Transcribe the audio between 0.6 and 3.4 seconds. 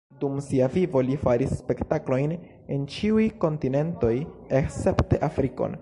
vivo li faris spektaklojn en ĉiuj